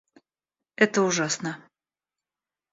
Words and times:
Это 0.77 1.03
ужасно. 1.03 1.51